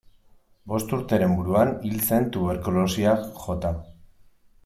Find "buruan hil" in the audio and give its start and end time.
1.41-2.01